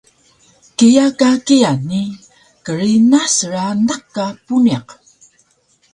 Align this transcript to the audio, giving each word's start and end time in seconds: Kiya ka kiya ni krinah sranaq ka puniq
Kiya 0.77 1.05
ka 1.19 1.29
kiya 1.45 1.71
ni 1.87 2.01
krinah 2.65 3.25
sranaq 3.35 4.03
ka 4.15 4.25
puniq 4.45 4.87